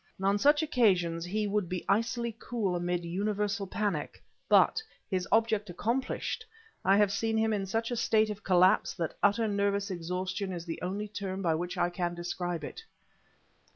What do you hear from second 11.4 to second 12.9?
by which I can describe it.